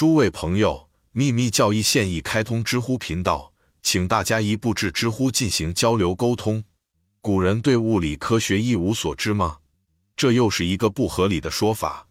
[0.00, 3.52] 诸位朋友，秘密教义现已开通知乎频道，
[3.82, 6.64] 请大家一步至知乎进行交流沟通。
[7.20, 9.58] 古人对物理科学一无所知吗？
[10.16, 12.08] 这又是一个不合理的说法，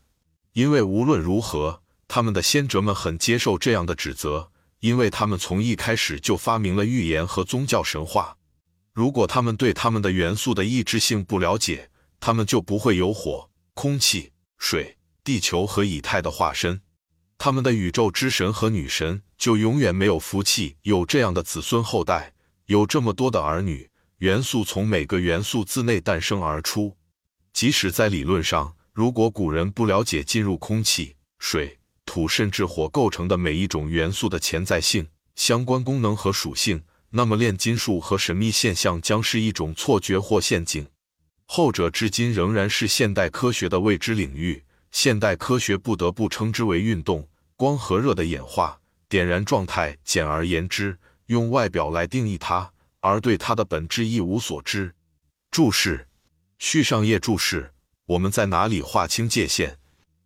[0.54, 4.52] 因为无论如何，他们的先哲们很接受这样的指责，
[4.82, 8.38] 因为他们从一开始就发明了预言和宗教神话。
[8.94, 16.80] 如果他们对他们的元素的异质性不了解，他们就不会有火、空气、水、地球和以太的化身，
[17.42, 22.34] 他们的宇宙之神和女神就永远没有福气，有这样的子孙后代，
[22.66, 23.90] 有这么多的儿女。
[24.18, 26.98] 元素从每个元素自内诞生而出，
[27.54, 40.86] 即使在理论上，如果古人不了解进入空气、水、土甚至火构成的每一种元素的潜在性、相关功能和属性，那么炼金术和神秘现象将是一种错觉或陷阱。
[41.46, 44.66] 后者至今仍然是现代科学的未知领域。
[44.92, 47.29] 现代科学不得不称之为运动、
[47.60, 49.98] 光和热的演化、点燃状态。
[50.06, 52.72] 简而言之，用外表来定义它。
[53.02, 54.96] 而对它的本质一无所知。
[55.52, 56.08] 注释：
[56.58, 57.74] 续上页注释。
[58.06, 59.78] 我们在哪里划清界限？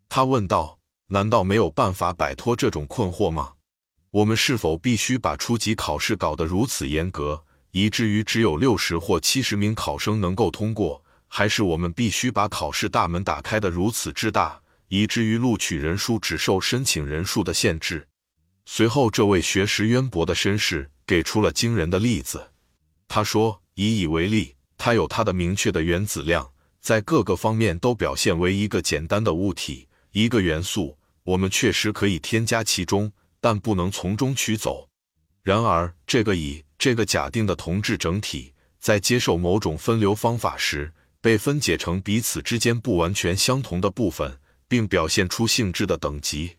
[0.07, 0.77] 他问道。
[1.07, 3.53] 难道没有办法摆脱这种困惑吗？
[4.11, 11.03] 我们是否必须把初级考试搞得如此严格，以至于只有六十或七十名考生能够通过？
[11.27, 14.61] 还是我们必须把考试大门打开的如此之大，
[14.93, 18.07] 以至于录取人数只受申请人数的限制？
[18.63, 22.51] 随后，这位学识渊博的绅士给出了惊人的例子。
[23.07, 26.47] 他说：“以乙为例，它有它的明确的原子量，
[26.79, 30.95] 在各个方面都表现为一个简单的物体，一个元素。
[31.23, 34.87] 我们确实可以添加其中，但不能从中取走。
[35.41, 46.57] 然而，这个乙这个假定的同质整体，在接受某种分流方法时，被分解成彼此之间不完全相同的部分，并表现出性质的等级。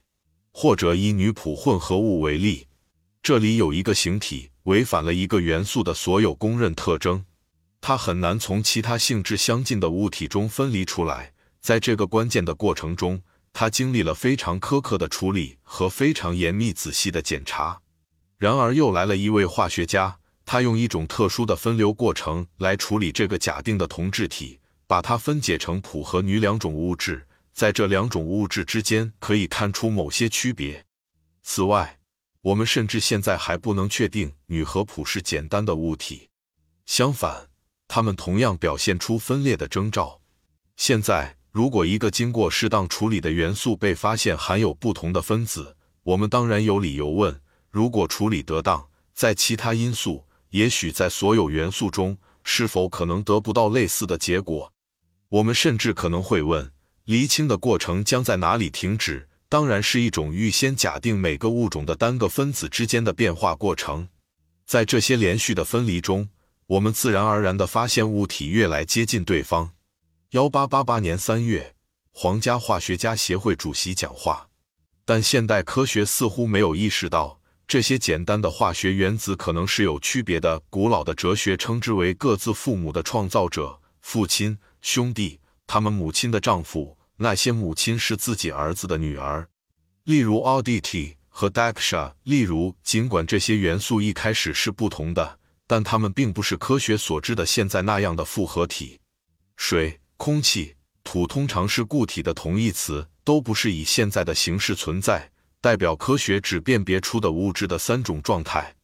[0.53, 2.67] 或者以女谱混合物为例，
[3.23, 7.27] 这里有一个形体。”违反了一个元素的所有公认特征，
[7.83, 11.35] 它很难从其他性质相近的物体中分离出来。
[11.61, 13.21] 在这个关键的过程中，
[13.53, 17.79] 它经历了非常苛刻的处理和非常严密仔细的检查。
[18.39, 27.27] 然而，又来了一位化学家，他用一种特殊的分流过程来处理这个假定的同质体，把它分解成普和钕两种物质。
[27.55, 30.85] 在这两种物质之间，可以看出某些区别。
[31.41, 32.01] 此外，
[32.41, 36.29] 我们甚至现在还不能确定钕和钋是简单的物体，
[36.85, 37.49] 相反，
[37.87, 40.21] 它们同样表现出分裂的征兆。
[40.77, 47.41] 现在，如果一个经过适当处理的元素被发现含有不同的分子，我们当然有理由问：
[47.71, 54.73] 如果处理得当，在其他因素，也许在所有元素中，是否可能得不到类似的结果？
[55.29, 56.73] 我们甚至可能会问：
[57.05, 59.29] 厘清的过程将在哪里停止？
[59.51, 64.09] 当然是一种预先假定每个物种的单个分子之间的变化过程，
[64.65, 66.27] 在这些连续的分离中，
[66.67, 69.71] 我们自然而然地发现物体越来接近对方。
[70.31, 71.75] 幺八八八年三月，
[72.11, 74.49] 皇家化学家协会主席讲话。
[75.05, 77.39] 但现代科学似乎没有意识到，
[77.69, 80.59] 这些简单的化学原子可能是有区别的。
[80.71, 86.97] 古老的哲学称之为各自父母的创造者：父亲、兄弟、他们母亲的丈夫。
[87.17, 89.49] 那些母亲是自己儿子的女儿，
[90.03, 92.13] 例如 Audity 和 Daksha。
[92.25, 95.39] 例如，尽管这些元素一开始是不同的，
[95.69, 98.99] 但它们并不是科学所知的现在那样的复合体。
[99.57, 100.75] 水、空气、
[101.05, 105.31] 土通常是固体的同义词，都不是以现在的形式存在，
[105.61, 108.75] 代表科学只辨别出的物质的三种状态。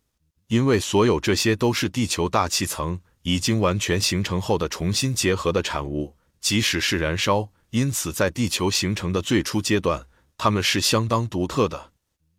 [0.47, 7.51] 因为所有这些都是地球大气层已经完全形成后的重新结合的产物，即使是燃烧。
[7.71, 10.07] 因此，在地球形成的最初阶段，
[10.37, 11.93] 它们是相当独特的。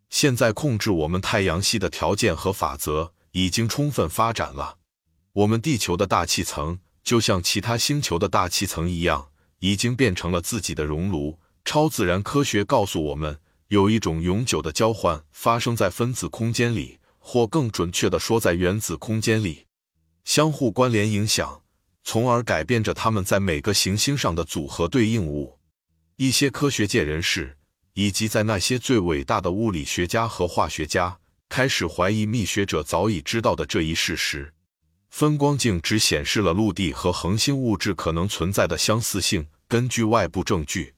[0.10, 4.78] 现在，控制我们太阳系的条件和法则已经充分发展了。
[5.32, 9.30] 我们地球的大气层就像其他星球的大气层一样，
[9.60, 11.40] 已经变成了自己的熔炉。
[11.64, 13.40] 超自然科学告诉我们，
[13.70, 19.68] 有一种永久的交换发生在分子空间里，或更准确地说，在原子空间里，
[20.26, 21.61] 相互关联影响。
[22.04, 25.60] 从而改变着它们在每个行星上的组合对应物。
[26.18, 27.58] 一些科学界人士，
[27.94, 31.18] 以及在那些最伟大的物理学家和化学家，
[31.50, 34.54] 开始怀疑密学者早已知道的这一事实：
[35.10, 39.48] 分光镜只显示了陆地和恒星物质可能存在的相似性。
[39.68, 40.96] 根据外部证据，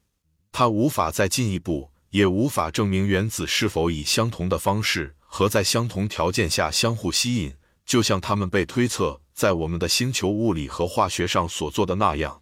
[0.52, 7.54] 它无法再进一步，也无法证明原子是否以相同的方式和在相同条件下相互吸引，
[7.86, 9.22] 就像它们被推测。
[9.34, 12.42] 在我们的星球物理和化学上所做的那样，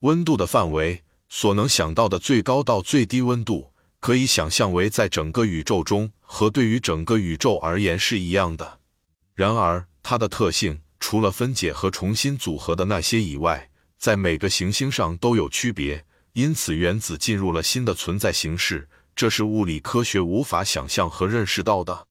[0.00, 8.80] 温度的范围所能想到的最高到最低温度，可以想象为在整个宇宙中和对于整个宇宙而言是一样的。
[9.34, 16.04] 然而，它的特性除了分解和重新组合的那些以外，在每个行星上都有区别。
[16.34, 22.06] 因此，原子进入了新的存在形式，这是物理科学无法想象和认识到的。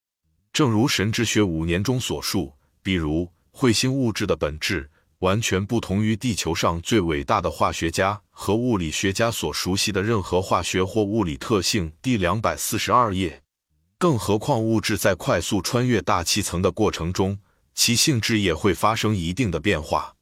[0.51, 11.93] 正如神之学五年中所述，比如彗星物质的本质完全不同于地球上最伟大的化学家和物理学家所熟悉的任何化学或物理特性。
[12.01, 13.41] 第两百四十二页。
[13.97, 17.39] 更何况，物质在快速穿越大气层的过程中，
[17.73, 20.14] 其性质也会发生一定的变化。